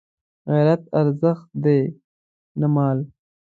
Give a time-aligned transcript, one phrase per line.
[0.51, 1.79] غیرت ارزښت دی
[2.59, 2.99] نه مال